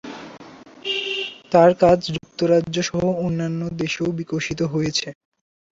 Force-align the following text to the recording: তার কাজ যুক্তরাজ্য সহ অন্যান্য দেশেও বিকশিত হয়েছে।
তার 1.51 1.71
কাজ 1.81 1.99
যুক্তরাজ্য 2.15 2.75
সহ 2.89 3.03
অন্যান্য 3.25 3.61
দেশেও 3.81 4.09
বিকশিত 4.19 4.59
হয়েছে। 4.73 5.07